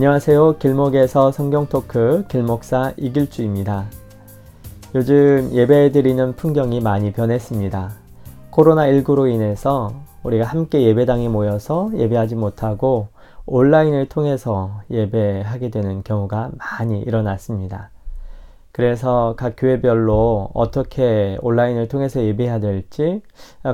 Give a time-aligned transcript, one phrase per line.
[0.00, 0.56] 안녕하세요.
[0.56, 3.84] 길목에서 성경 토크 길목사 이길주입니다.
[4.94, 7.90] 요즘 예배 드리는 풍경이 많이 변했습니다.
[8.50, 9.92] 코로나19로 인해서
[10.22, 13.08] 우리가 함께 예배당에 모여서 예배하지 못하고
[13.44, 17.90] 온라인을 통해서 예배하게 되는 경우가 많이 일어났습니다.
[18.72, 23.20] 그래서 각 교회별로 어떻게 온라인을 통해서 예배해야 될지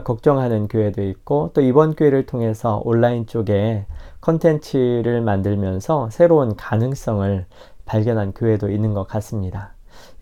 [0.02, 3.86] 걱정하는 교회도 있고 또 이번 교회를 통해서 온라인 쪽에
[4.26, 7.46] 컨텐츠를 만들면서 새로운 가능성을
[7.84, 9.74] 발견한 교회도 있는 것 같습니다.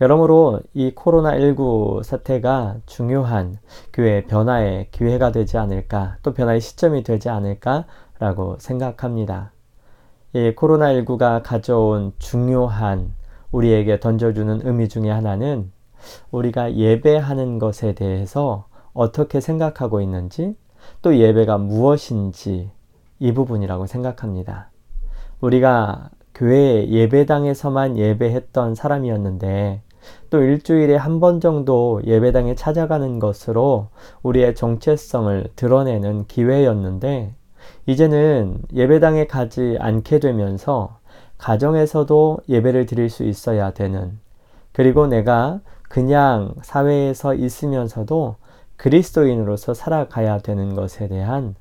[0.03, 3.57] 여러모로 이 코로나19 사태가 중요한
[3.95, 9.53] 교회 변화의 기회가 되지 않을까, 또 변화의 시점이 되지 않을까라고 생각합니다.
[10.35, 13.15] 이 코로나19가 가져온 중요한
[13.53, 15.73] 우리에게 던져주는 의미 중에 하나는
[16.31, 20.55] 우리가 예배하는 것에 대해서 어떻게 생각하고 있는지,
[21.01, 22.71] 또 예배가 무엇인지
[23.19, 24.71] 이 부분이라고 생각합니다.
[25.41, 29.83] 우리가 교회 예배당에서만 예배했던 사람이었는데
[30.31, 33.89] 또 일주일에 한 번 정도 예배당에 찾아가는 것으로
[34.23, 37.35] 우리의 정체성을 드러내는 기회였는데
[37.87, 40.99] 이제는 예배당에 가지 않게 되면서
[41.39, 44.19] 가정에서도 예배를 드릴 수 있어야 되는
[44.73, 48.37] 그리고 내가 그냥 사회에서 있으면서도
[48.77, 51.55] 그리스도인으로서 살아가야 되는 것에 대한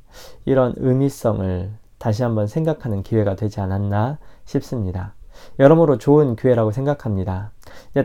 [0.45, 5.14] 이런 의미성을 다시 한번 생각하는 기회가 되지 않았나 싶습니다.
[5.59, 7.52] 여러모로 좋은 교회라고 생각합니다.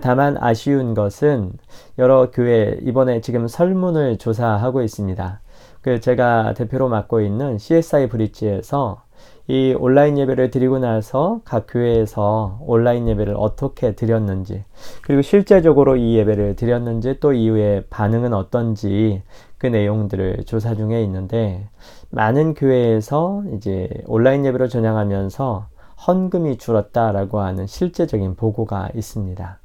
[0.01, 1.53] 다만 아쉬운 것은
[1.99, 5.41] 여러 교회 이번에 지금 설문을 조사하고 있습니다.
[5.83, 9.03] 그 제가 대표로 맡고 있는 CSI 브릿지에서
[9.49, 14.65] 이 온라인 예배를 드리고 나서 각 교회에서 온라인 예배를 어떻게 드렸는지
[15.03, 19.23] 그리고 실제적으로 이 예배를 드렸는지 또 이후에 반응은 어떤지
[19.57, 21.67] 그 내용들을 조사 중에 있는데
[22.11, 25.67] 많은 교회에서 이제 온라인 예배로 전향하면서
[26.07, 29.59] 헌금이 줄었다라고 하는 실제적인 보고가 있습니다.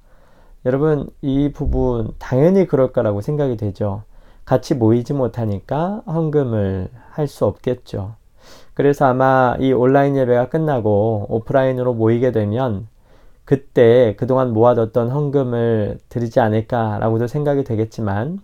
[0.65, 4.03] 여러분 이 부분 당연히 그럴 거라고 생각이 되죠.
[4.45, 8.15] 같이 모이지 못하니까 헌금을 할 수 없겠죠.
[8.73, 12.87] 그래서 아마 이 온라인 예배가 끝나고 오프라인으로 모이게 되면
[13.45, 18.39] 그때 그동안 모아뒀던 헌금을 드리지 않을까라고도 생각이 되겠지만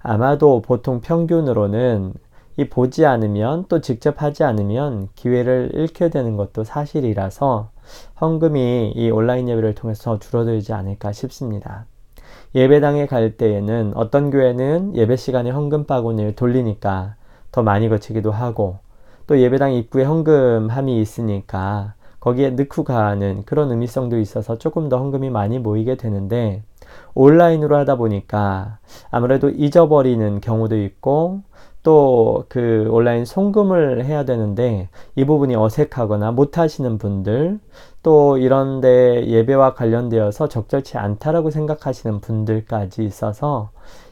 [0.00, 2.14] 아마도 보통 평균으로는
[2.56, 7.70] 이 보지 않으면 또 직접 하지 않으면 기회를 잃게 되는 것도 사실이라서
[8.20, 11.86] 헌금이 이 온라인 예배를 통해서 줄어들지 않을까 싶습니다.
[12.54, 17.14] 예배당에 갈 때에는 어떤 교회는 예배 시간에 헌금 바구니를 돌리니까
[17.52, 18.78] 더 많이 거치기도 하고
[19.30, 25.60] 또 예배당 입구에 헌금함이 있으니까 거기에 넣고 가는 그런 의미성도 있어서 조금 더 헌금이 많이
[25.60, 26.64] 모이게 되는데
[27.14, 28.78] 온라인으로 하다 보니까
[29.12, 31.42] 아무래도 잊어버리는 경우도 있고
[31.84, 37.60] 또 그 온라인 송금을 해야 되는데 이 부분이 어색하거나 못 하시는 분들
[38.02, 43.70] 또 이런데 예배와 관련되어서 적절치 않다라고 생각하시는 분들까지 있어서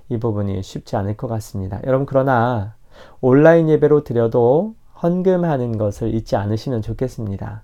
[0.09, 1.81] 이 부분이 쉽지 않을 것 같습니다.
[1.85, 2.75] 여러분 그러나
[3.21, 7.63] 온라인 예배로 드려도 헌금하는 것을 잊지 않으시면 좋겠습니다.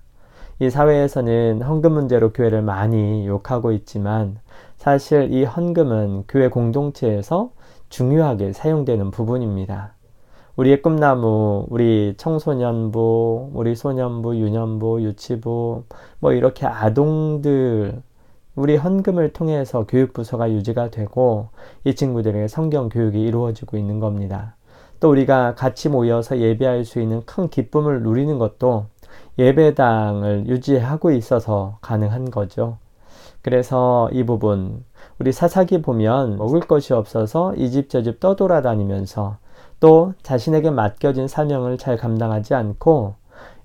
[0.59, 4.37] 이 사회에서는 헌금 문제로 교회를 많이 욕하고 있지만
[4.77, 7.51] 사실 이 헌금은 교회 공동체에서
[7.89, 9.93] 중요하게 사용되는 부분입니다.
[10.55, 15.83] 우리의 꿈나무, 우리 청소년부, 우리 소년부, 유년부, 유치부,
[16.19, 18.01] 뭐 이렇게 아동들,
[18.55, 21.49] 우리 헌금을 통해서 교육부서가 유지가 되고
[21.83, 24.54] 이 친구들에게 성경 교육이 이루어지고 있는 겁니다.
[25.05, 28.87] 또 우리가 같이 모여서 예배할 수 있는 큰 기쁨을 누리는 것도
[29.37, 32.79] 예배당을 유지하고 있어서 가능한 거죠.
[33.43, 34.83] 그래서 이 부분
[35.19, 39.37] 우리 사사기 보면 먹을 것이 없어서 이 집 저 집 떠돌아다니면서
[39.79, 43.13] 또 자신에게 맡겨진 사명을 잘 감당하지 않고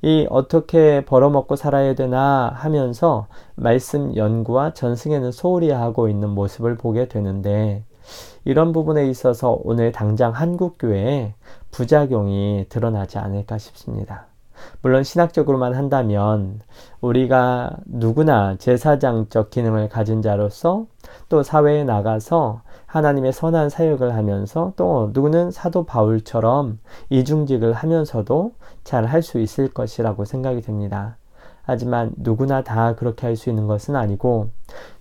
[0.03, 7.83] 이 어떻게 벌어먹고 살아야 되나 하면서 말씀 연구와 전승에는 소홀히 하고 있는 모습을 보게 되는데
[8.45, 11.35] 이런 부분에 있어서 오늘 당장 한국교회에
[11.71, 14.27] 부작용이 드러나지 않을까 싶습니다.
[14.83, 16.61] 물론 신학적으로만 한다면
[17.01, 20.87] 우리가 누구나 제사장적 기능을 가진 자로서
[21.29, 26.79] 또 사회에 나가서 하나님의 선한 사역을 하면서 또 누구는 사도 바울처럼
[27.09, 28.53] 이중직을 하면서도
[28.85, 31.17] 잘 할 수 있을 것이라고 생각이 됩니다.
[31.71, 34.49] 하지만 누구나 다 그렇게 할 수 있는 것은 아니고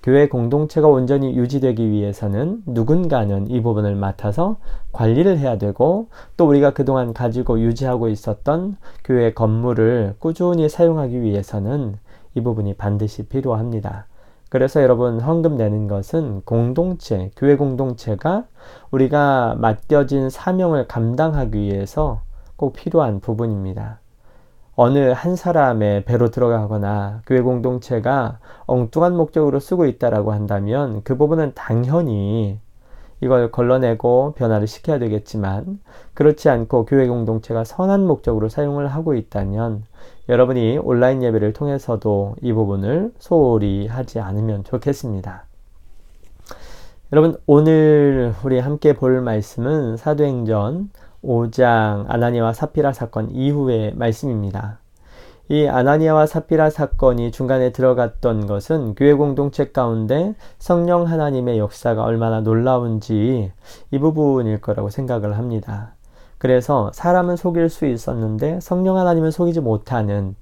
[0.04, 4.58] 교회 공동체가 온전히 유지되기 위해서는 누군가는 이 부분을 맡아서
[4.92, 11.98] 관리를 해야 되고 또 우리가 그동안 가지고 유지하고 있었던 교회 건물을 꾸준히 사용하기 위해서는
[12.36, 14.06] 이 부분이 반드시 필요합니다.
[14.50, 18.46] 그래서 여러분 헌금 내는 것은 공동체, 교회 공동체가
[18.92, 22.22] 우리가 맡겨진 사명을 감당하기 위해서
[22.56, 24.00] 꼭 필요한 부분입니다.
[24.82, 32.62] 어느 한 사람의 배로 들어가거나 교회 공동체가 엉뚱한 목적으로 쓰고 있다라고 한다면 그 부분은 당연히
[33.20, 35.82] 이걸 걸러내고 변화를 시켜야 되겠지만
[36.14, 39.84] 그렇지 않고 교회 공동체가 선한 목적으로 사용을 하고 있다면
[40.30, 45.44] 여러분이 온라인 예배를 통해서도 이 부분을 소홀히 하지 않으면 좋겠습니다.
[47.12, 50.90] 여러분 오늘 우리 함께 볼 말씀은 사도행전
[51.24, 54.80] 5장 아나니와 사피라 사건 이후의 말씀입니다.
[55.52, 63.52] 이 아나니아와 사피라 사건이 중간에 들어갔던 것은 교회 공동체 가운데 성령 하나님의 역사가 얼마나 놀라운지
[63.90, 65.96] 이 부분일 거라고 생각을 합니다.
[66.38, 70.36] 그래서 사람은 속일 수 있었는데 성령 하나님은 속이지 못하는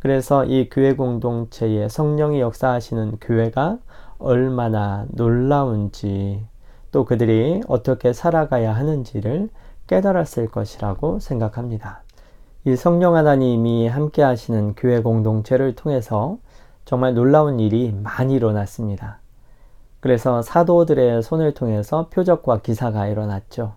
[0.00, 3.78] 그래서 이 교회 공동체에 성령이 역사하시는 교회가
[4.18, 6.44] 얼마나 놀라운지
[6.90, 9.48] 또 그들이 어떻게 살아가야 하는지를
[9.90, 12.02] 깨달았을 것이라고 생각합니다.
[12.64, 16.38] 이 성령 하나님이 함께 하시는 교회 공동체를 통해서
[16.84, 19.18] 정말 놀라운 일이 많이 일어났습니다.
[19.98, 23.74] 그래서 사도들의 손을 통해서 표적과 기사가 일어났죠.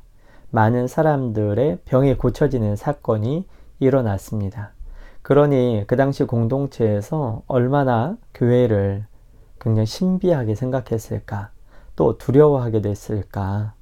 [0.52, 3.48] 많은 사람들의 병이 고쳐지는 사건이
[3.80, 4.70] 일어났습니다.
[5.24, 9.06] 그러니 그 당시 공동체에서 얼마나 교회를
[9.60, 11.50] 굉장히 신비하게 생각했을까,
[11.96, 13.74] 또 두려워하게 됐을까,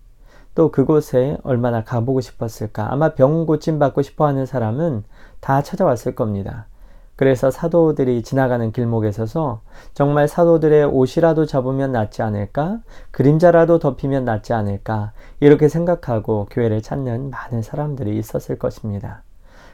[0.53, 2.92] 또 그곳에 얼마나 가보고 싶었을까.
[2.92, 5.03] 아마 병 고침 받고 싶어 하는 사람은
[5.39, 6.68] 다 찾아왔을 겁니다.
[7.15, 9.62] 그래서 사도들이 지나가는 길목에 서서
[9.94, 12.80] 정말 사도들의 옷이라도 잡으면 낫지 않을까?
[13.12, 15.12] 그림자라도 덮이면 낫지 않을까?
[15.39, 19.21] 이렇게 생각하고 교회를 찾는 많은 사람들이 있었을 것입니다.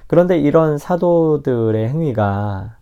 [0.07, 2.75] 그런데 이런 사도들의 행위가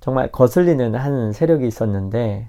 [0.00, 2.48] 정말 거슬리는 한 세력이 있었는데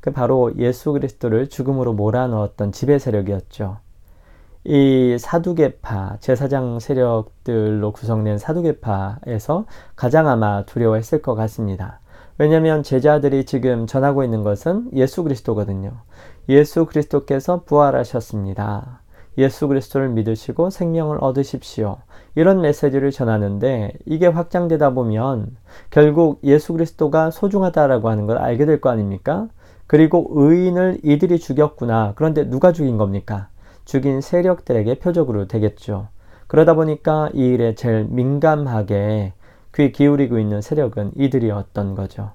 [0.00, 3.83] 그 바로 예수 그리스도를 죽음으로 몰아넣었던 지배 세력이었죠.
[4.64, 12.00] 이 사두개파, 제사장 세력들로 구성된 사두개파에서 가장 아마 두려워했을 것 같습니다.
[12.38, 15.92] 왜냐하면 제자들이 지금 전하고 있는 것은 예수 그리스도거든요.
[16.48, 19.00] 예수 그리스도께서 부활하셨습니다.
[19.36, 21.98] 예수 그리스도를 믿으시고 생명을 얻으십시오.
[22.34, 25.56] 이런 메시지를 전하는데 이게 확장되다 보면
[25.90, 29.48] 결국 예수 그리스도가 소중하다라고 하는 걸 알게 될 거 아닙니까?
[29.86, 32.12] 그리고 의인을 이들이 죽였구나.
[32.16, 33.48] 그런데 누가 죽인 겁니까?
[33.84, 36.08] 죽인 세력들에게 표적으로 되겠죠.
[36.46, 39.32] 그러다 보니까 이 일에 제일 민감하게
[39.74, 42.32] 귀 기울이고 있는 세력은 이들이었던 거죠.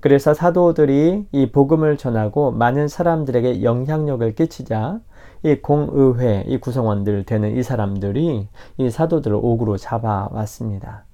[0.00, 5.00] 그래서 사도들이 이 복음을 전하고 많은 사람들에게 영향력을 끼치자
[5.42, 8.48] 이 공의회, 이 구성원들 되는 이 사람들이
[8.78, 11.04] 이 사도들을 옥으로 잡아왔습니다.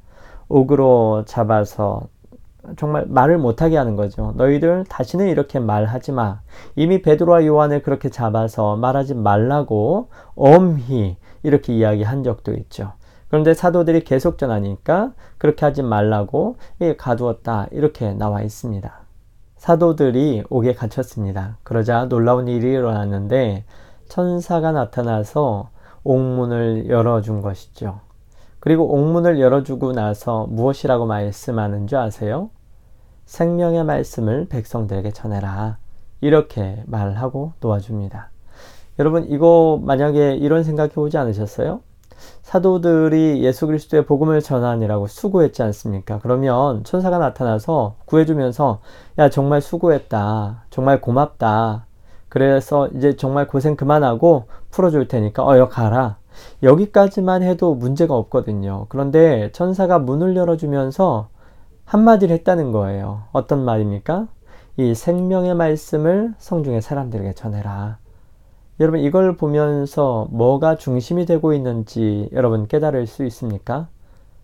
[0.48, 2.02] 옥으로 잡아서
[2.76, 4.32] 정말 말을 못하게 하는 거죠.
[4.36, 6.40] 너희들 다시는 이렇게 말하지 마.
[6.76, 12.92] 이미 베드로와 요한을 그렇게 잡아서 말하지 말라고 엄히 이렇게 이야기한 적도 있죠.
[13.28, 16.56] 그런데 사도들이 계속 전하니까 그렇게 하지 말라고
[16.98, 18.92] 가두었다 이렇게 나와 있습니다.
[19.56, 21.56] 사도들이 옥에 갇혔습니다.
[21.62, 23.64] 그러자 놀라운 일이 일어났는데
[24.08, 25.70] 천사가 나타나서
[26.04, 28.00] 옥문을 열어준 것이죠.
[28.62, 32.50] 그리고 옥문을 열어주고 나서 무엇이라고 말씀하는 줄 아세요?
[33.24, 35.78] 생명의 말씀을 백성들에게 전해라.
[36.20, 38.30] 이렇게 말하고 놓아줍니다.
[39.00, 41.80] 여러분, 이거 만약에 이런 생각해 보지 않으셨어요?
[42.42, 46.20] 사도들이 예수 그리스도의 복음을 전하느라고 수고했지 않습니까?
[46.22, 48.78] 그러면 천사가 나타나서 구해주면서,
[49.18, 50.66] 야, 정말 수고했다.
[50.70, 51.86] 정말 고맙다.
[52.28, 56.21] 그래서 이제 정말 고생 그만하고 풀어줄 테니까, 어, 여 가라.
[56.62, 58.86] 여기까지만 해도 문제가 없거든요.
[58.88, 61.28] 그런데 천사가 문을 열어주면서
[61.84, 63.24] 한마디를 했다는 거예요.
[63.32, 64.28] 어떤 말입니까?
[64.76, 67.98] 이 생명의 말씀을 성중의 사람들에게 전해라.
[68.80, 73.88] 여러분, 이걸 보면서 뭐가 중심이 되고 있는지 여러분 깨달을 수 있습니까?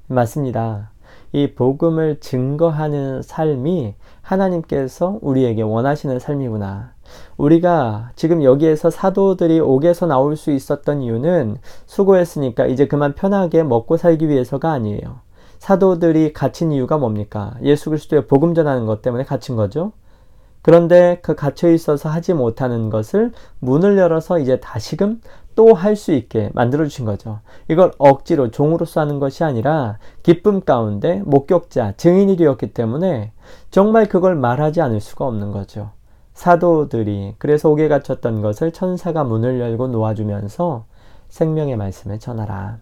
[0.06, 0.90] 맞습니다.
[1.32, 6.92] 이 복음을 증거하는 삶이 하나님께서 우리에게 원하시는 삶이구나.
[7.36, 14.28] 우리가 지금 여기에서 사도들이 옥에서 나올 수 있었던 이유는 수고했으니까 이제 그만 편하게 먹고 살기
[14.28, 15.20] 위해서가 아니에요.
[15.58, 17.54] 사도들이 갇힌 이유가 뭡니까?
[17.62, 19.92] 예수 그리스도의 복음 전하는 것 때문에 갇힌 거죠.
[20.62, 25.20] 그런데 그 갇혀 있어서 하지 못하는 것을 문을 열어서 이제 다시금
[25.58, 27.40] 또 할 수 있게 만들어 주신 거죠.
[27.66, 33.32] 이걸 억지로 종으로서 하는 것이 아니라 기쁨 가운데 목격자, 증인이 되었기 때문에
[33.72, 35.90] 정말 그걸 말하지 않을 수가 없는 거죠.
[36.34, 40.84] 사도들이 그래서 옥에 갇혔던 것을 천사가 문을 열고 놓아주면서
[41.28, 42.78] 생명의 말씀을 전하라.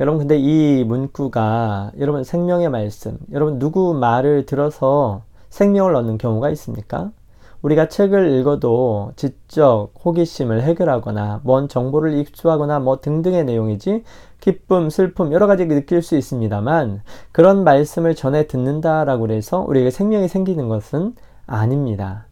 [0.00, 7.12] 여러분 근데 이 문구가 여러분 생명의 말씀 여러분 누구 말을 들어서 생명을 얻는 경우가 있습니까?
[7.62, 14.04] 우리가 책을 읽어도 지적 호기심을 해결하거나 뭔 정보를 입수하거나 뭐 등등의 내용이지
[14.40, 20.68] 기쁨, 슬픔 여러 가지 느낄 수 있습니다만 그런 말씀을 전해 듣는다라고 해서 우리에게 생명이 생기는
[20.68, 21.14] 것은
[21.46, 22.26] 아닙니다.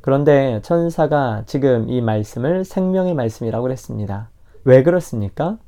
[0.00, 4.30] 그런데 천사가 지금 이 말씀을 생명의 말씀이라고 했습니다.
[4.64, 5.58] 왜 그렇습니까?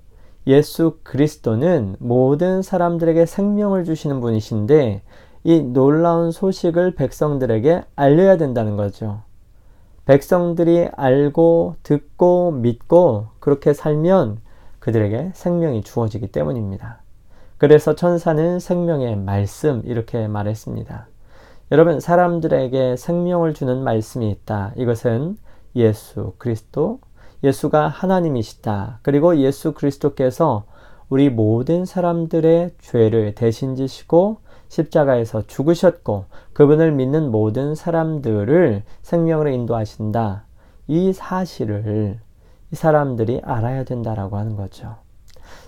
[0.47, 5.03] 예수 그리스도는 모든 사람들에게 생명을 주시는 분이신데
[5.45, 9.21] 이 놀라운 소식을 백성들에게 알려야 된다는 거죠.
[10.07, 14.39] 백성들이 알고 듣고 믿고 그렇게 살면
[14.79, 17.01] 그들에게 생명이 주어지기 때문입니다.
[17.59, 21.09] 그래서 천사는 생명의 말씀 이렇게 말했습니다.
[21.73, 24.73] 여러분 사람들에게 생명을 주는 말씀이 있다.
[24.77, 25.37] 이것은
[25.77, 27.01] 예수 그리스도
[27.43, 29.01] 예수가 하나님이시다.
[29.03, 30.65] 그리고 예수 그리스도께서
[31.09, 34.39] 우리 모든 사람들의 죄를 대신 지시고
[34.75, 40.45] 십자가에서 죽으셨고 그분을 믿는 모든 사람들을 생명으로 인도하신다.
[40.89, 42.19] 이 사실을
[42.73, 44.97] 이 사람들이 알아야 된다라고 하는 거죠.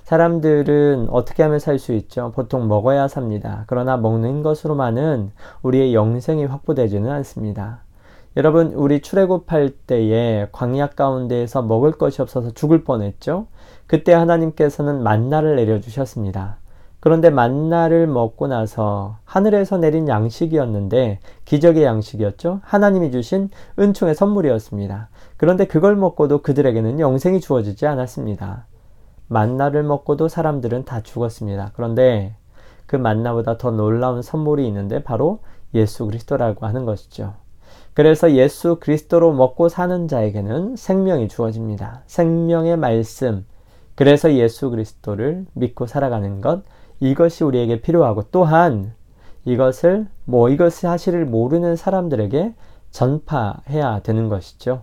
[0.02, 2.32] 사람들은 어떻게 하면 살 수 있죠?
[2.34, 3.64] 보통 먹어야 삽니다.
[3.68, 5.30] 그러나 먹는 것으로만은
[5.62, 7.82] 우리의 영생이 확보되지는 않습니다.
[8.36, 13.46] 여러분, 우리 출애굽할 때에 광야 가운데에서 먹을 것이 없어서 죽을 뻔했죠?
[13.86, 16.58] 그때 하나님께서는 만나를 내려주셨습니다.
[17.06, 22.62] 그런데 만나를 먹고 나서 하늘에서 내린 양식이었는데 기적의 양식이었죠.
[22.64, 23.48] 하나님이 주신
[23.78, 25.08] 은총의 선물이었습니다.
[25.36, 28.66] 그런데 그걸 먹고도 그들에게는 영생이 주어지지 않았습니다.
[29.28, 31.70] 만나를 먹고도 사람들은 다 죽었습니다.
[31.76, 32.34] 그런데
[32.86, 35.38] 그 만나보다 더 놀라운 선물이 있는데 바로
[35.74, 37.34] 예수 그리스도라고 하는 것이죠.
[37.94, 42.02] 그래서 예수 그리스도로 먹고 사는 자에게는 생명이 주어집니다.
[42.08, 43.46] 생명의 말씀.
[43.94, 46.64] 그래서 예수 그리스도를 믿고 살아가는 것.
[47.00, 48.92] 이것이 우리에게 필요하고 또한
[49.44, 52.54] 이것을 뭐 이것 사실을 모르는 사람들에게
[52.90, 54.82] 전파해야 되는 것이죠.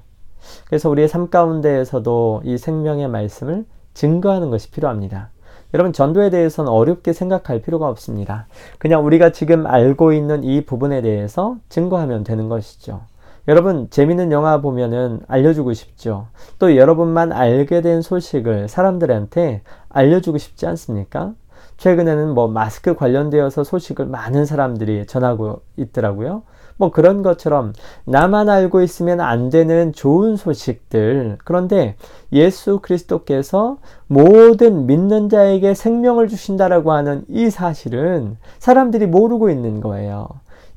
[0.66, 5.30] 그래서 우리의 삶 가운데에서도 이 생명의 말씀을 증거하는 것이 필요합니다.
[5.74, 8.48] 여러분 전도에 대해서는 어렵게 생각할 필요가 없습니다.
[8.78, 13.02] 그냥 우리가 지금 알고 있는 이 부분에 대해서 증거하면 되는 것이죠.
[13.48, 16.28] 여러분 재밌는 영화 보면은 알려주고 싶죠.
[16.60, 21.34] 또 여러분만 알게 된 소식을 사람들한테 알려주고 싶지 않습니까?
[21.78, 26.44] 최근에는 뭐 마스크 관련되어서 소식을 많은 사람들이 전하고 있더라고요.
[26.78, 27.74] 뭐 그런 것처럼
[28.06, 31.38] 나만 알고 있으면 안 되는 좋은 소식들.
[31.44, 31.96] 그런데
[32.32, 33.78] 예수 그리스도께서
[34.08, 40.28] 모든 믿는 자에게 생명을 주신다라고 하는 이 사실은 사람들이 모르고 있는 거예요.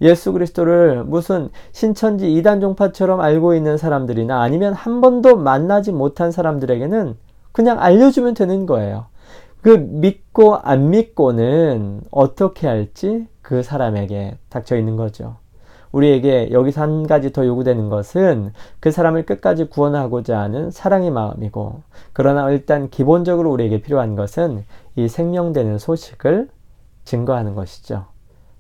[0.03, 7.17] 예수 그리스도를 무슨 신천지 이단 종파처럼 알고 있는 사람들이나 아니면 한 번도 만나지 못한 사람들에게는
[7.53, 9.07] 그냥 알려주면 되는 거예요.
[9.63, 15.37] 그 믿고 안 믿고는 어떻게 할지 그 사람에게 닥쳐 있는 거죠.
[15.93, 21.83] 우리에게 여기서 한 가지 더 요구되는 것은 그 사람을 끝까지 구원하고자 하는 사랑의 마음이고,
[22.13, 24.65] 그러나 일단 기본적으로 우리에게 필요한 것은
[24.97, 26.49] 이 생명되는 소식을
[27.05, 28.07] 증거하는 것이죠.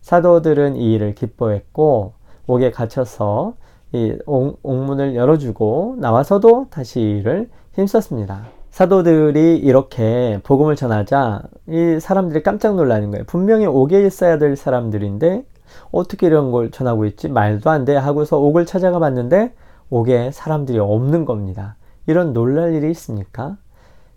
[0.00, 2.15] 사도들은 이 일을 기뻐했고,
[2.47, 3.55] 옥에 갇혀서
[3.93, 8.56] 이 옥문을 열어주고 나와서도 다시 이 일을 힘썼습니다.
[8.76, 13.25] 사도들이 이렇게 복음을 전하자 이 사람들이 깜짝 놀라는 거예요.
[13.25, 15.47] 분명히 옥에 있어야 될 사람들인데
[15.92, 17.28] 어떻게 이런 걸 전하고 있지?
[17.30, 17.97] 말도 안 돼.
[17.97, 19.54] 하고서 옥을 찾아가 봤는데
[19.88, 21.76] 옥에 사람들이 없는 겁니다.
[22.06, 23.56] 이런 놀랄 일이 있습니까?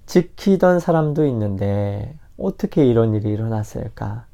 [0.07, 4.25] 지키던 사람도 있는데 어떻게 이런 일이 일어났을까?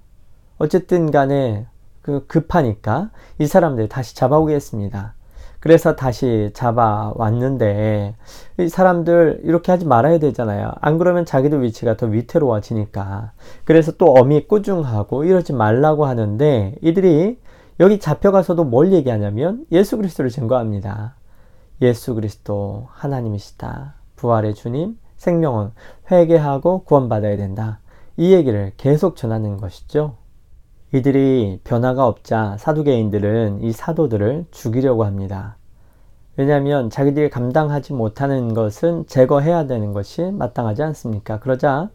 [0.58, 1.68] 어쨌든 간에
[2.02, 5.14] 그 급하니까 이 사람들 다시 잡아오겠습니다.
[5.66, 8.14] 그래서 다시 잡아왔는데
[8.60, 10.72] 이 사람들 이렇게 하지 말아야 되잖아요.
[10.80, 13.32] 안 그러면 자기들 위치가 더 위태로워지니까.
[13.64, 17.40] 그래서 또 어미 꾸중하고 이러지 말라고 하는데 이들이
[17.80, 21.16] 여기 잡혀가서도 뭘 얘기하냐면 예수 그리스도를 증거합니다.
[21.82, 23.96] 예수 그리스도 하나님이시다.
[24.18, 25.72] 부활의 주님, 생명은
[26.12, 27.80] 회개하고 구원받아야 된다.
[28.18, 30.16] 이 얘기를 계속 전하는 것이죠.
[30.96, 35.58] 이들이 변화가 없자 사두개인들은 이 사도들을 죽이려고 합니다.
[36.38, 41.40] 왜냐하면 자기들이 감당하지 못하는 것은 제거해야 되는 것이 마땅하지 않습니까?
[41.40, 41.90] 그러자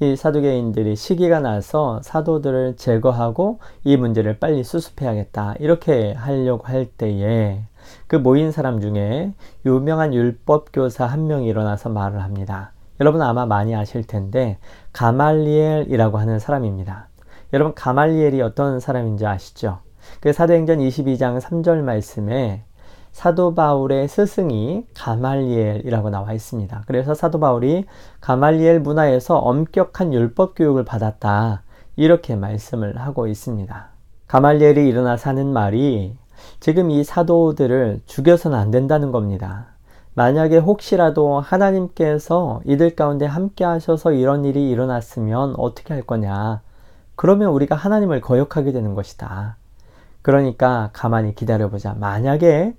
[0.00, 5.54] 이 사두개인들이 시기가 나서 사도들을 제거하고 이 문제를 빨리 수습해야겠다.
[5.58, 7.62] 이렇게 하려고 할 때에
[8.06, 9.32] 그 모인 사람 중에
[9.64, 12.72] 유명한 율법교사 한 명이 일어나서 말을 합니다.
[13.00, 14.58] 여러분 아마 많이 아실 텐데
[14.92, 17.08] 가말리엘이라고 하는 사람입니다.
[17.52, 19.80] 여러분 가말리엘이 어떤 사람인지 아시죠?
[20.20, 22.64] 그 사도행전 22장 3절 말씀에
[23.12, 26.84] 사도 바울의 스승이 가말리엘이라고 나와 있습니다.
[26.86, 27.84] 그래서 사도 바울이
[28.20, 31.62] 가말리엘 문화에서 엄격한 율법 교육을 받았다.
[31.96, 33.88] 이렇게 말씀을 하고 있습니다.
[34.28, 36.16] 가말리엘이 일어나서 하는 말이
[36.58, 39.66] 지금 이 사도들을 죽여서는 안 된다는 겁니다.
[40.14, 46.62] 만약에 혹시라도 하나님께서 이들 가운데 함께 하셔서 이런 일이 일어났으면 어떻게 할 거냐.
[47.16, 49.56] 그러면 우리가 하나님을 거역하게 되는 것이다.
[50.22, 51.94] 그러니까 가만히 기다려보자.
[51.94, 52.74] 만약에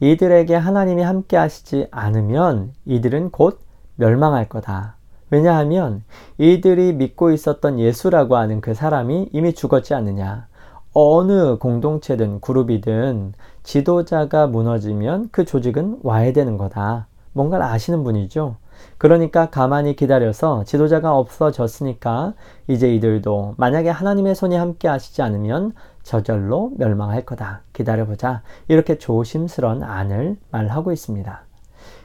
[0.00, 3.60] 이들에게 하나님이 함께 하시지 않으면 이들은 곧
[3.96, 4.96] 멸망할 거다.
[5.30, 6.02] 왜냐하면
[6.38, 10.48] 이들이 믿고 있었던 예수라고 하는 그 사람이 이미 죽었지 않느냐.
[10.92, 17.06] 어느 공동체든 그룹이든 지도자가 무너지면 그 조직은 와야 되는 거다.
[17.32, 18.56] 뭔가를 아시는 분이죠.
[18.98, 22.34] 그러니까 가만히 기다려서 지도자가 없어졌으니까
[22.66, 25.72] 이제 이들도 만약에 하나님의 손이 함께 하시지 않으면
[26.02, 27.62] 저절로 멸망할 거다.
[27.72, 28.42] 기다려보자.
[28.68, 31.42] 이렇게 조심스런 안을 말하고 있습니다.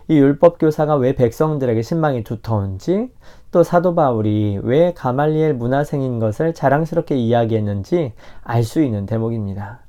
[0.08, 3.12] 이 율법 교사가 왜 백성들에게 신망이 두터운지
[3.51, 8.13] 또 사도 바울이 왜 가말리엘 문화생인 것을 자랑스럽게 이야기했는지
[8.44, 9.79] 알 수 있는 대목입니다.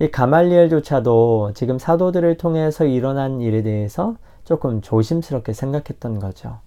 [0.00, 4.16] 이 가말리엘조차도 지금 사도들을 통해서 일어난 일에 대해서
[4.52, 6.58] 조금 조심스럽게 생각했던 거죠.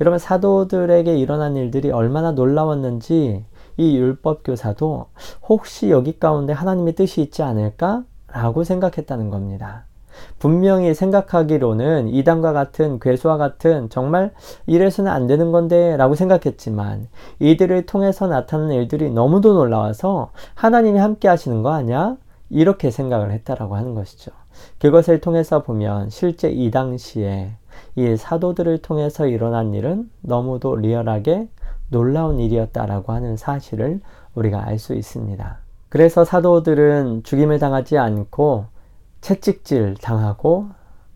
[0.00, 3.44] 여러분 사도들에게 일어난 일들이 얼마나 놀라웠는지
[3.76, 5.06] 이 율법 교사도
[5.48, 9.84] 혹시 여기 가운데 하나님의 뜻이 있지 않을까 라고 생각했다는 겁니다.
[10.40, 14.32] 분명히 생각하기로는 이단과 같은 괴수와 같은 정말
[14.66, 17.06] 이래서는 안 되는 건데 라고 생각했지만
[17.38, 22.16] 이들을 통해서 나타나는 일들이 너무도 놀라워서 하나님이 함께 하시는 거 아니야?
[22.50, 24.32] 이렇게 생각을 했다라고 하는 것이죠.
[24.78, 27.52] 그것을 통해서 보면 실제 이 당시에
[27.96, 31.48] 이 사도들을 통해서 일어난 일은 너무도 리얼하게
[31.88, 34.00] 놀라운 일이었다라고 하는 사실을
[34.34, 35.58] 우리가 알 수 있습니다.
[35.88, 38.66] 그래서 사도들은 죽임을 당하지 않고
[39.20, 40.68] 채찍질 당하고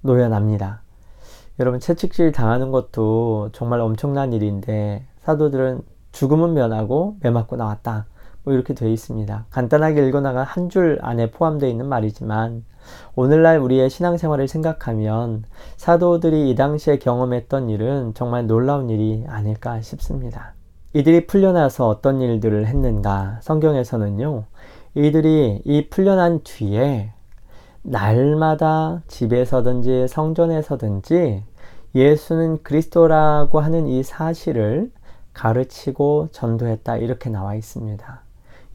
[0.02, 0.82] 노연합니다.
[1.58, 5.80] 여러분 채찍질 당하는 것도 정말 엄청난 일인데 사도들은
[6.12, 8.06] 죽음은 면하고 매 맞고 나왔다.
[8.46, 9.46] 뭐 이렇게 되어 있습니다.
[9.50, 12.64] 간단하게 읽어나간 한 줄 안에 포함되어 있는 말이지만
[13.16, 15.44] 오늘날 우리의 신앙생활을 생각하면
[15.76, 20.54] 사도들이 이 당시에 경험했던 일은 정말 놀라운 일이 아닐까 싶습니다.
[20.92, 24.44] 이들이 풀려나서 어떤 일들을 했는가 성경에서는요
[24.94, 27.10] 이들이 이 풀려난 뒤에
[27.82, 31.42] 날마다 집에서든지 성전에서든지
[31.96, 34.90] 예수는 그리스도라고 하는 이 사실을
[35.32, 38.25] 가르치고 전도했다 이렇게 나와 있습니다.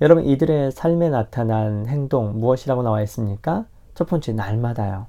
[0.01, 3.65] 여러분 이들의 삶에 나타난 행동 무엇이라고 나와 있습니까?
[3.93, 5.05] 첫 번째 날마다요.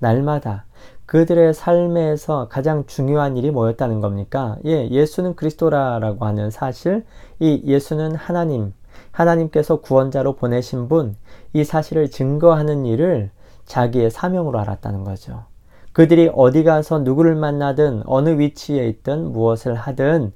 [0.00, 0.64] 날마다
[1.06, 4.56] 그들의 삶에서 가장 중요한 일이 뭐였다는 겁니까?
[4.66, 7.04] 예, 예수는 그리스도라라고 하는 사실,
[7.38, 8.74] 이 예수는 하나님,
[9.12, 11.16] 하나님께서 구원자로 보내신 분,
[11.52, 13.30] 이 사실을 증거하는 일을
[13.66, 15.44] 자기의 사명으로 알았다는 거죠.
[15.92, 20.32] 그들이 어디 가서 누구를 만나든 어느 위치에 있든 무엇을 하든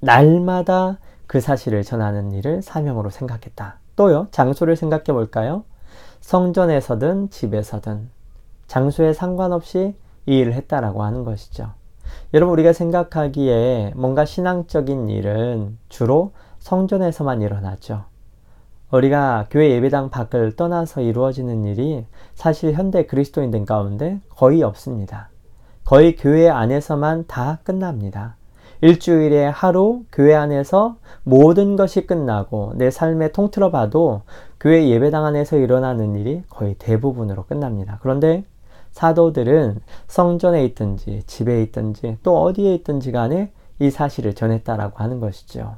[0.00, 3.78] 날마다 그 사실을 전하는 일을 사명으로 생각했다.
[3.96, 5.64] 또요, 장소를 생각해 볼까요?
[6.20, 8.08] 성전에서든 집에서든
[8.66, 9.94] 장소에 상관없이
[10.26, 11.72] 이 일을 했다라고 하는 것이죠.
[12.32, 18.04] 여러분, 우리가 생각하기에 뭔가 신앙적인 일은 주로 성전에서만 일어나죠.
[18.90, 25.30] 우리가 교회 예배당 밖을 떠나서 이루어지는 일이 사실 현대 그리스도인들 가운데 거의 없습니다.
[25.84, 28.36] 거의 교회 안에서만 다 끝납니다.
[28.84, 34.20] 일주일에 하루 교회 안에서 모든 것이 끝나고 내 삶에 통틀어 봐도
[34.60, 37.98] 교회 예배당 안에서 일어나는 일이 거의 대부분으로 끝납니다.
[38.02, 38.44] 그런데
[38.90, 45.76] 사도들은 성전에 있든지 집에 있든지 또 어디에 있든지 간에 이 사실을 전했다라고 하는 것이죠.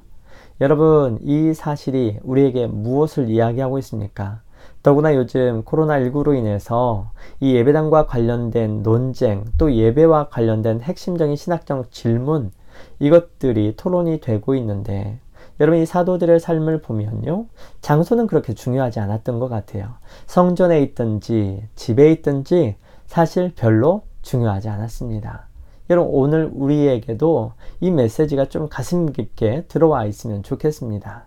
[0.61, 4.41] 여러분, 이 사실이 우리에게 무엇을 이야기하고 있습니까?
[4.83, 12.51] 더구나 요즘 코로나19로 인해서 이 예배당과 관련된 논쟁, 또 예배와 관련된 핵심적인 신학적 질문,
[12.99, 15.19] 이것들이 토론이 되고 있는데,
[15.61, 17.47] 여러분 이 사도들의 삶을 보면요.
[17.81, 19.95] 장소는 그렇게 중요하지 않았던 것 같아요.
[20.27, 25.49] 성전에 있든지 집에 있든지 사실 별로 중요하지 않았습니다.
[25.89, 31.27] 여러분 오늘 우리에게도 이 메시지가 좀 가슴 깊게 들어와 있으면 좋겠습니다.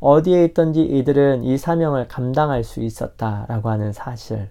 [0.00, 4.50] 어디에 있든지 이들은 이 사명을 감당할 수 있었다라고 하는 사실.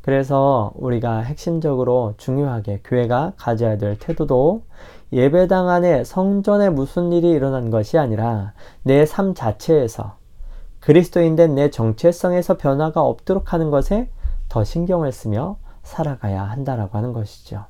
[0.00, 4.62] 그래서 우리가 핵심적으로 중요하게 교회가 가져야 될 태도도
[5.12, 10.16] 예배당 안에 성전에 무슨 일이 일어난 것이 아니라 내 삶 자체에서
[10.80, 14.08] 그리스도인 된 내 정체성에서 변화가 없도록 하는 것에
[14.48, 17.64] 더 신경을 쓰며 살아가야 한다라고 하는 것이죠.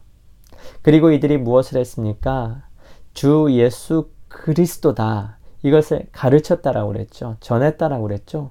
[0.83, 2.63] 그리고 이들이 무엇을 했습니까?
[3.15, 5.39] 주 예수 그리스도다.
[5.63, 7.37] 이것을 가르쳤다라고 그랬죠.
[7.41, 8.51] 전했다라고 그랬죠.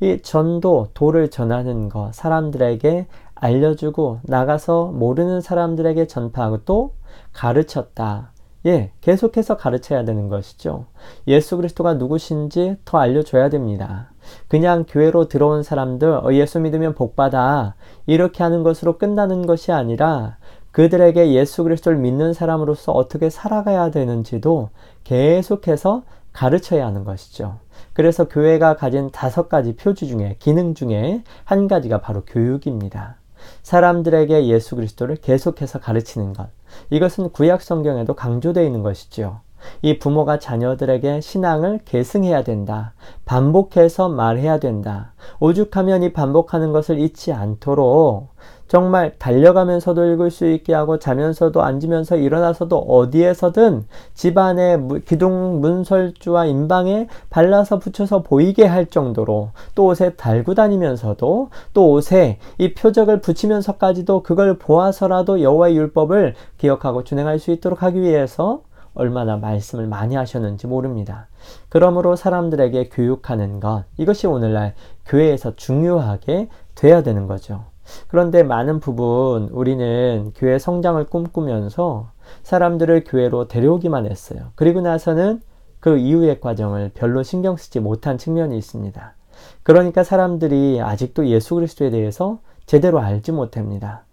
[0.00, 6.94] 이 전도, 도를 전하는 것, 사람들에게 알려주고 나가서 모르는 사람들에게 전파하고 또
[7.32, 8.32] 가르쳤다.
[8.66, 10.86] 예, 계속해서 가르쳐야 되는 것이죠.
[11.26, 14.10] 예수 그리스도가 누구신지 더 알려줘야 됩니다.
[14.48, 17.74] 그냥 교회로 들어온 사람들, 어, 예수 믿으면 복받아.
[18.06, 20.38] 이렇게 하는 것으로 끝나는 것이 아니라
[20.72, 24.70] 그들에게 예수 그리스도를 믿는 사람으로서 어떻게 살아가야 되는지도
[25.04, 26.02] 계속해서
[26.32, 27.58] 가르쳐야 하는 것이죠.
[27.92, 33.17] 그래서 교회가 가진 다섯 가지 표지 중에, 기능 중에 한 가지가 바로 교육입니다.
[33.62, 36.48] 사람들에게 예수 그리스도를 계속해서 가르치는 것.
[36.90, 39.40] 이것은 구약 성경에도 강조되어 있는 것이지요.
[39.82, 42.92] 이 부모가 자녀들에게 신앙을 계승해야 된다.
[43.24, 45.12] 반복해서 말해야 된다.
[45.40, 48.28] 오죽하면 이 반복하는 것을 잊지 않도록
[48.68, 57.78] 정말 달려가면서도 읽을 수 있게 하고 자면서도 앉으면서 일어나서도 어디에서든 집안의 기둥 문설주와 인방에 발라서
[57.78, 65.40] 붙여서 보이게 할 정도로 또 옷에 달고 다니면서도 또 옷에 이 표적을 붙이면서까지도 그걸 보아서라도
[65.40, 68.60] 여호와의 율법을 기억하고 준행할 수 있도록 하기 위해서
[68.92, 71.28] 얼마나 말씀을 많이 하셨는지 모릅니다.
[71.68, 74.74] 그러므로 사람들에게 교육하는 것, 이것이 오늘날
[75.06, 77.64] 교회에서 중요하게 돼야 되는 거죠.
[78.08, 82.10] 그런데 많은 부분 우리는 교회 성장을 꿈꾸면서
[82.42, 84.52] 사람들을 교회로 데려오기만 했어요.
[84.54, 85.40] 그리고 나서는
[85.80, 89.14] 그 이후의 과정을 별로 신경 쓰지 못한 측면이 있습니다.
[89.62, 94.04] 그러니까 사람들이 아직도 예수 그리스도에 대해서 제대로 알지 못합니다.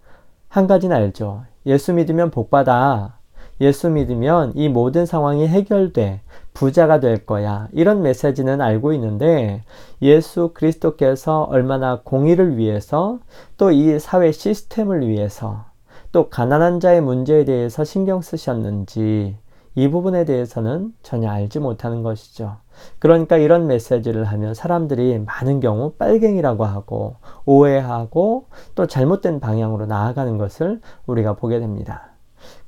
[0.48, 1.44] 한 가지는 알죠.
[1.66, 3.15] 예수 믿으면 복받아.
[3.60, 6.20] 예수 믿으면 이 모든 상황이 해결돼.
[6.54, 7.68] 부자가 될 거야.
[7.72, 9.62] 이런 메시지는 알고 있는데
[10.02, 13.18] 예수 그리스도께서 얼마나 공의를 위해서
[13.58, 15.64] 또 이 사회 시스템을 위해서
[16.12, 19.36] 또 가난한 자의 문제에 대해서 신경 쓰셨는지
[19.74, 22.56] 이 부분에 대해서는 전혀 알지 못하는 것이죠.
[22.98, 30.80] 그러니까 이런 메시지를 하면 사람들이 많은 경우 빨갱이라고 하고 오해하고 또 잘못된 방향으로 나아가는 것을
[31.06, 32.15] 우리가 보게 됩니다.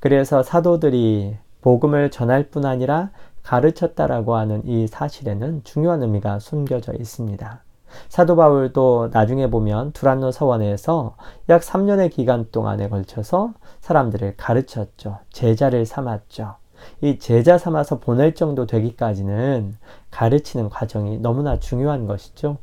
[0.00, 3.10] 그래서 사도들이 복음을 전할 뿐 아니라
[3.42, 7.62] 가르쳤다라고 하는 이 사실에는 중요한 의미가 숨겨져 있습니다.
[8.08, 11.16] 사도 바울도 나중에 보면 두란노 서원에서
[11.48, 15.18] 약 3년의 기간 동안에 걸쳐서 사람들을 가르쳤죠.
[15.32, 16.56] 제자를 삼았죠.
[17.00, 19.76] 이 제자 삼아서 보낼 정도 되기까지는
[20.10, 22.58] 가르치는 과정이 너무나 중요한 것이죠.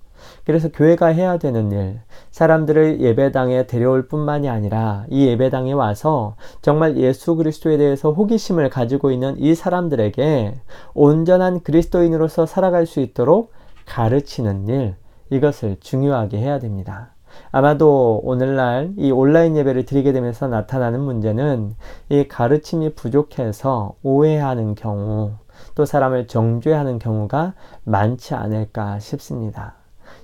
[0.46, 2.00] 그래서 교회가 해야 되는 일,
[2.32, 9.36] 사람들을 예배당에 데려올 뿐만이 아니라 이 예배당에 와서 정말 예수 그리스도에 대해서 호기심을 가지고 있는
[9.38, 10.56] 이 사람들에게
[10.94, 13.52] 온전한 그리스도인으로서 살아갈 수 있도록
[13.86, 14.96] 가르치는 일,
[15.30, 17.12] 이것을 중요하게 해야 됩니다.
[17.52, 21.76] 아마도 오늘날 이 온라인 예배를 드리게 되면서 나타나는 문제는
[22.10, 25.34] 이 가르침이 부족해서 오해하는 경우,
[25.74, 29.76] 또 사람을 정죄하는 경우가 많지 않을까 싶습니다.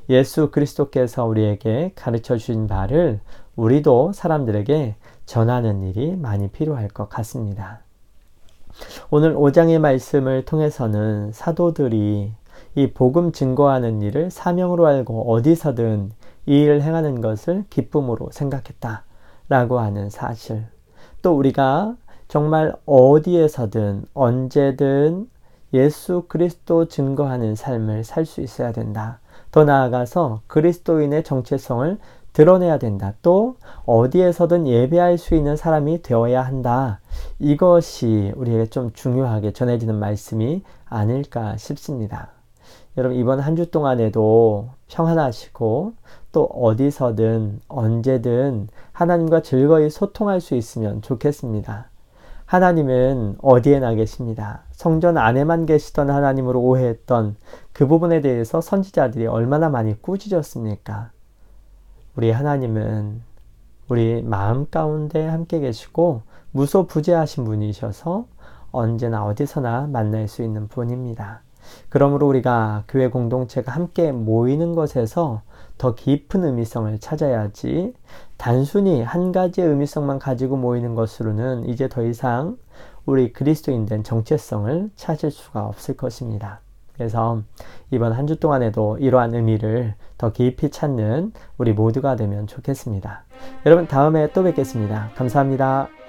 [0.09, 3.19] 예수 그리스도께서 우리에게 가르쳐 주신 바를
[3.55, 7.81] 우리도 사람들에게 전하는 일이 많이 필요할 것 같습니다.
[9.09, 12.31] 오늘 5장의 말씀을 통해서는 사도들이
[12.75, 16.11] 이 복음 증거하는 일을 사명으로 알고 어디서든
[16.45, 19.03] 이 일을 행하는 것을 기쁨으로 생각했다.
[19.49, 20.63] 라고 하는 사실.
[21.21, 21.95] 또 우리가
[22.27, 25.29] 정말 어디에서든 언제든
[25.73, 29.19] 예수 그리스도 증거하는 삶을 살 수 있어야 된다.
[29.51, 31.97] 더 나아가서 그리스도인의 정체성을
[32.33, 33.13] 드러내야 된다.
[33.21, 36.99] 또 어디에서든 예배할 수 있는 사람이 되어야 한다.
[37.39, 42.29] 이것이 우리에게 좀 중요하게 전해지는 말씀이 아닐까 싶습니다.
[42.97, 45.93] 여러분 이번 한 주 동안에도 평안하시고
[46.31, 51.87] 또 어디서든 언제든 하나님과 즐거이 소통할 수 있으면 좋겠습니다.
[52.45, 54.63] 하나님은 어디에 나 계십니다.
[54.71, 57.37] 성전 안에만 계시던 하나님으로 오해했던
[57.73, 61.11] 그 부분에 대해서 선지자들이 얼마나 많이 꾸짖었습니까?
[62.15, 63.21] 우리 하나님은
[63.87, 68.25] 우리 마음 가운데 함께 계시고 무소부재하신 분이셔서
[68.71, 71.41] 언제나 어디서나 만날 수 있는 분입니다.
[71.89, 75.41] 그러므로 우리가 교회 공동체가 함께 모이는 것에서
[75.77, 77.93] 더 깊은 의미성을 찾아야지
[78.37, 82.57] 단순히 한 가지의 의미성만 가지고 모이는 것으로는 이제 더 이상
[83.05, 86.61] 우리 그리스도인 된 정체성을 찾을 수가 없을 것입니다.
[87.01, 87.41] 그래서
[87.89, 93.23] 이번 한 주 동안에도 이러한 의미를 더 깊이 찾는 우리 모두가 되면 좋겠습니다.
[93.65, 95.09] 여러분 다음에 또 뵙겠습니다.
[95.15, 96.00] 감사합니다.